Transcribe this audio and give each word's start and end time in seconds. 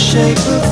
shape 0.00 0.38
of 0.48 0.69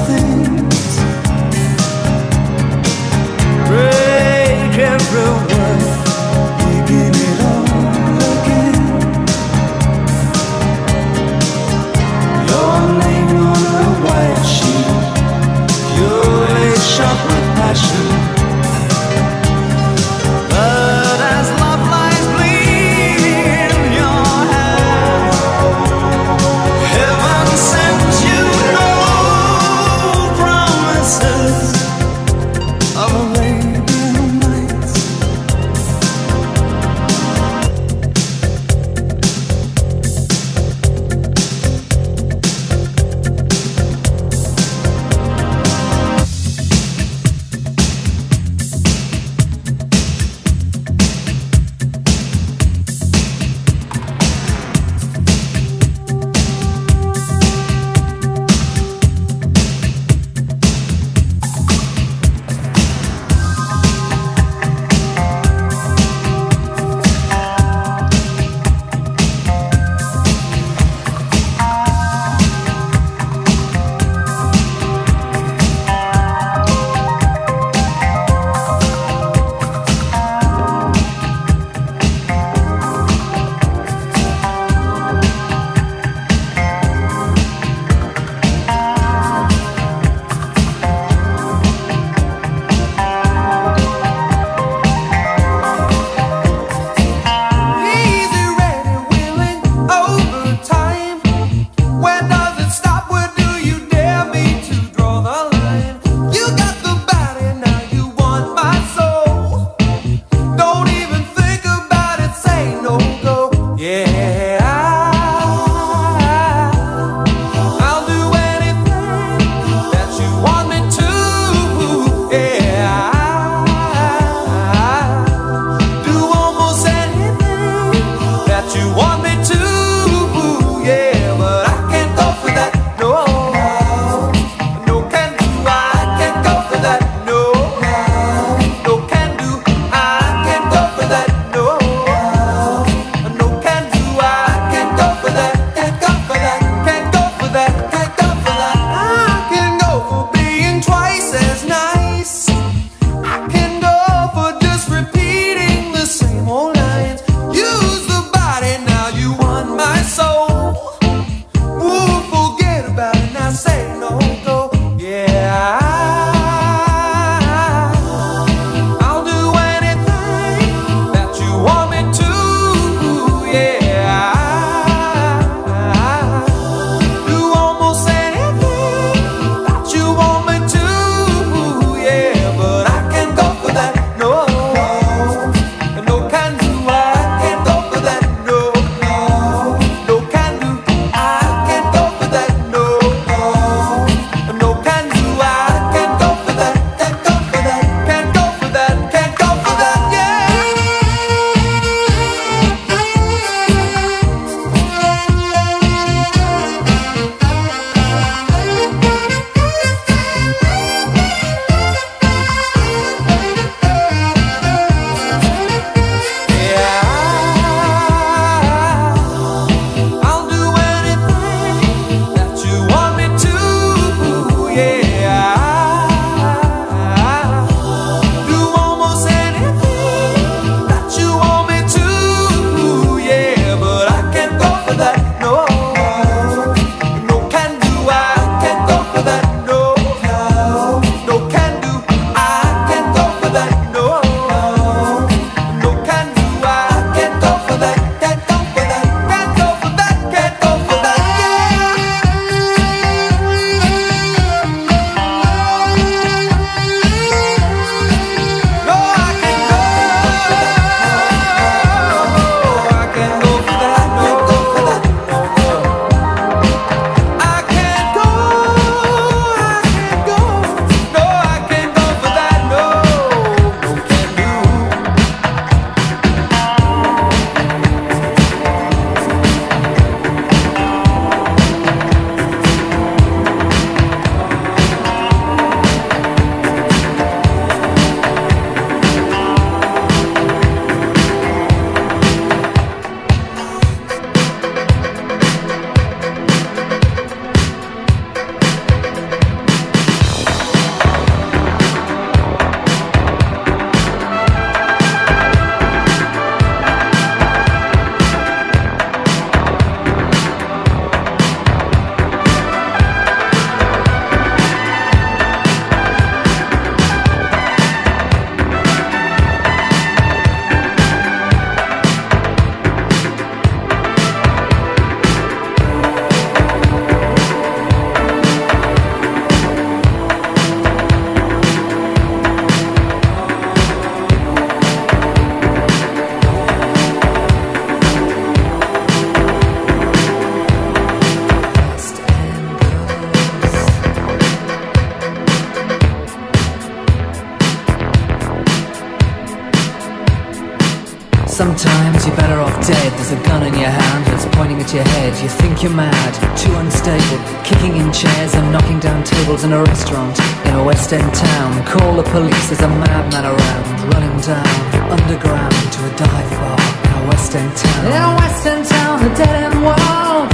think 355.78 355.90
you're 355.90 355.96
mad, 355.96 356.34
too 356.58 356.74
unstable, 356.74 357.38
kicking 357.62 357.94
in 357.96 358.12
chairs 358.12 358.54
and 358.54 358.72
knocking 358.72 358.98
down 358.98 359.22
tables 359.22 359.62
in 359.62 359.72
a 359.72 359.82
restaurant 359.82 360.36
in 360.66 360.74
a 360.74 360.82
West 360.82 361.12
End 361.12 361.32
town. 361.34 361.84
Call 361.86 362.16
the 362.16 362.24
police, 362.24 362.68
there's 362.68 362.80
a 362.80 362.88
madman 362.88 363.44
around, 363.44 363.86
running 364.12 364.40
down 364.40 364.66
underground 365.06 365.72
to 365.94 366.00
a 366.02 366.10
dive 366.16 366.50
bar 366.58 366.80
in 367.06 367.12
a 367.22 367.28
West 367.28 367.54
End 367.54 367.76
town. 367.76 368.06
In 368.06 368.22
a 368.22 368.34
West 368.40 368.66
End 368.66 368.86
town, 368.86 369.22
a 369.22 369.30
dead 369.36 369.54
end 369.64 369.78
world. 369.86 370.48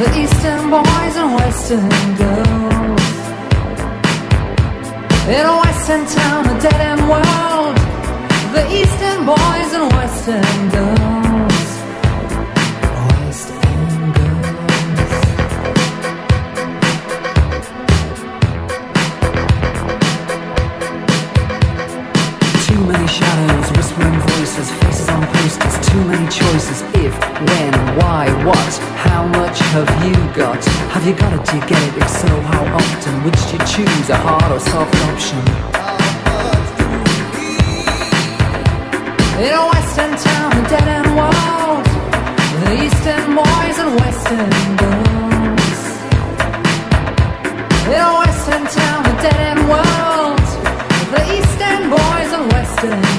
The 0.00 0.08
East 0.20 0.44
End 0.44 0.70
boys 0.70 1.14
and 1.22 1.34
West 1.34 1.70
End 1.72 2.18
girls. 2.20 3.12
In 5.32 5.44
a 5.52 5.56
West 5.64 5.88
End 5.88 6.08
town, 6.08 6.40
a 6.52 6.60
dead 6.60 6.80
end 6.90 7.02
world. 7.08 7.76
The 8.52 8.64
East 8.78 9.00
End 9.00 9.24
boys 9.24 9.70
and 9.78 9.88
West 9.96 10.28
End 10.28 10.72
girls. 10.72 10.81
Have 31.02 31.10
you 31.10 31.18
got 31.18 31.32
it? 31.32 31.44
Do 31.50 31.56
you 31.56 31.66
get 31.66 31.82
it? 31.82 32.00
If 32.00 32.08
so, 32.08 32.28
how 32.28 32.62
often? 32.78 33.22
Do 33.22 33.26
you 33.26 33.58
choose, 33.66 34.08
a 34.08 34.14
hard 34.18 34.52
or 34.52 34.60
soft 34.60 34.94
option? 35.10 35.42
In 39.42 39.50
a 39.50 39.66
west 39.66 39.98
end 39.98 40.16
town, 40.16 40.52
a 40.52 40.68
dead 40.70 40.86
end 40.86 41.10
world, 41.18 41.84
the 42.62 42.84
east 42.84 43.04
end 43.04 43.34
boys 43.34 43.78
and 43.82 43.92
west 43.98 44.30
end 44.30 44.78
girls. 44.78 45.80
In 47.90 47.98
a 47.98 48.14
west 48.22 48.48
end 48.54 48.68
town, 48.70 49.02
a 49.02 49.22
dead 49.26 49.40
end 49.50 49.62
world, 49.72 50.46
the 51.10 51.22
east 51.34 51.60
end 51.66 51.90
boys 51.90 52.30
and 52.30 52.52
west 52.52 52.84
end 52.84 53.11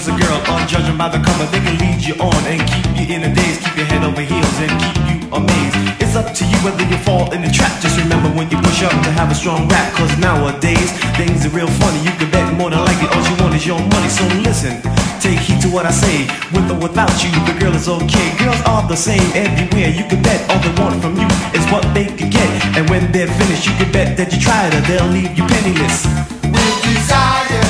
You 0.00 0.14
a 0.14 0.16
girl 0.16 0.40
on 0.48 0.64
judging 0.66 0.96
by 0.96 1.12
the 1.12 1.20
cover. 1.20 1.44
They 1.52 1.60
can 1.60 1.76
lead 1.76 2.00
you 2.00 2.16
on 2.24 2.40
and 2.48 2.64
keep 2.64 2.88
you 2.96 3.04
in 3.12 3.20
a 3.20 3.34
daze, 3.34 3.60
keep 3.60 3.76
your 3.76 3.84
head 3.84 4.00
over 4.00 4.24
heels 4.24 4.56
and 4.56 4.72
keep 4.80 4.96
you 5.12 5.16
amazed. 5.28 5.76
It's 6.00 6.16
up 6.16 6.32
to 6.40 6.44
you 6.48 6.56
whether 6.64 6.88
you 6.88 6.96
fall 7.04 7.28
in 7.36 7.44
the 7.44 7.52
trap. 7.52 7.68
Just 7.84 8.00
remember 8.00 8.32
when 8.32 8.48
you 8.48 8.56
push 8.64 8.80
up 8.80 8.96
to 9.04 9.10
have 9.12 9.30
a 9.30 9.34
strong 9.34 9.68
rap. 9.68 9.92
Cause 9.92 10.08
nowadays, 10.16 10.88
things 11.20 11.44
are 11.44 11.52
real 11.52 11.68
funny. 11.84 12.00
You 12.00 12.16
can 12.16 12.32
bet 12.32 12.48
more 12.56 12.70
than 12.72 12.80
likely 12.80 13.12
all 13.12 13.24
you 13.28 13.36
want 13.44 13.52
is 13.52 13.66
your 13.66 13.76
money. 13.76 14.08
So 14.08 14.24
listen, 14.40 14.80
take 15.20 15.36
heed 15.36 15.60
to 15.62 15.68
what 15.68 15.84
I 15.84 15.92
say. 15.92 16.24
With 16.56 16.72
or 16.72 16.80
without 16.80 17.12
you, 17.20 17.28
the 17.44 17.60
girl 17.60 17.76
is 17.76 17.84
okay. 17.84 18.32
Girls 18.40 18.60
are 18.64 18.88
the 18.88 18.96
same 18.96 19.28
everywhere. 19.36 19.92
You 19.92 20.08
can 20.08 20.24
bet 20.24 20.40
all 20.48 20.64
they 20.64 20.72
want 20.80 20.96
from 21.04 21.20
you 21.20 21.28
is 21.52 21.64
what 21.68 21.84
they 21.92 22.08
can 22.08 22.32
get. 22.32 22.48
And 22.72 22.88
when 22.88 23.12
they're 23.12 23.28
finished, 23.28 23.68
you 23.68 23.76
can 23.76 23.92
bet 23.92 24.16
that 24.16 24.32
you 24.32 24.40
tried 24.40 24.72
her. 24.72 24.80
They'll 24.88 25.12
leave 25.12 25.36
you 25.36 25.44
penniless. 25.44 26.08
With 26.48 26.76
desire, 26.88 27.69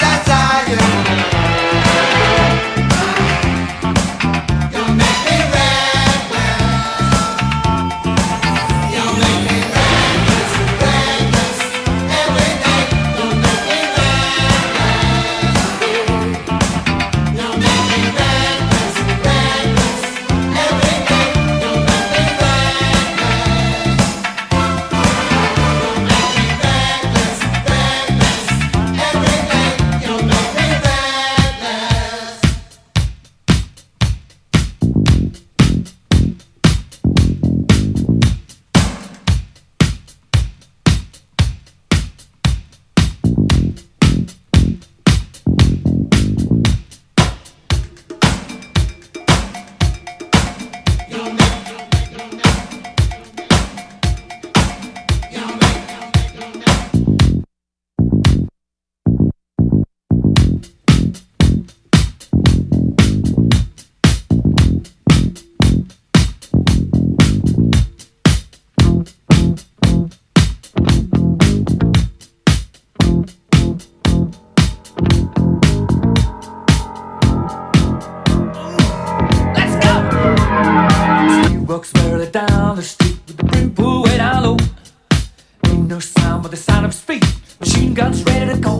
Go. 88.59 88.79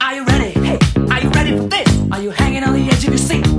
Are 0.00 0.14
you 0.14 0.24
ready? 0.24 0.50
Hey, 0.50 0.78
are 1.10 1.20
you 1.20 1.30
ready 1.30 1.56
for 1.56 1.64
this? 1.64 1.88
Are 2.12 2.20
you 2.20 2.30
hanging 2.30 2.64
on 2.64 2.74
the 2.74 2.88
edge 2.88 3.04
of 3.04 3.10
your 3.10 3.18
seat? 3.18 3.53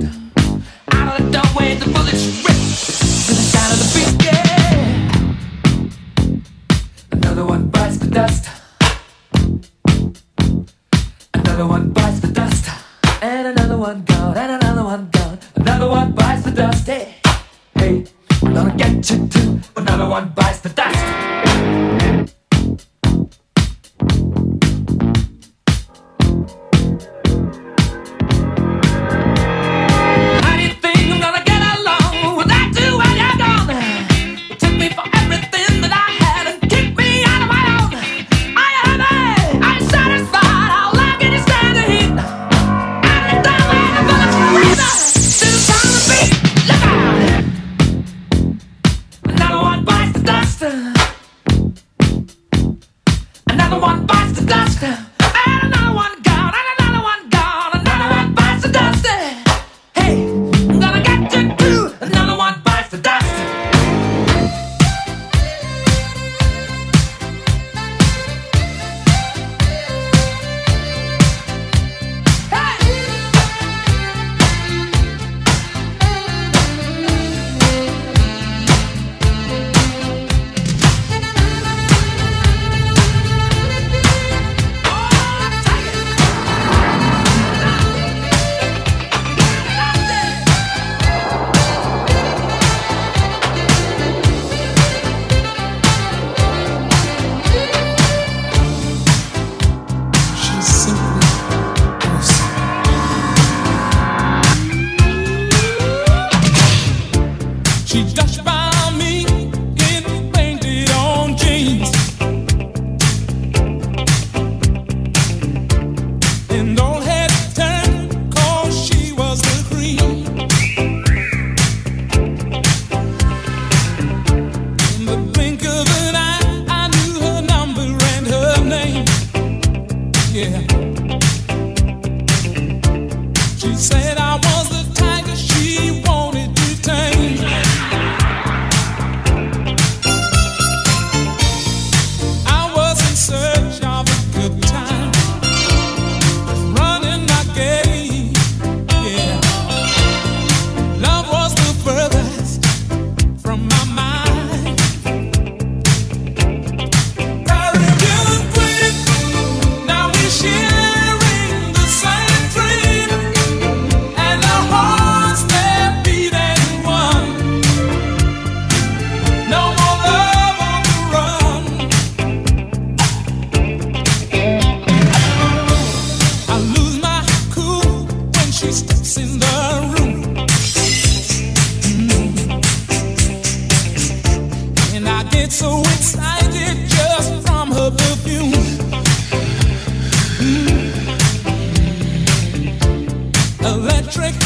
Come 194.04 194.45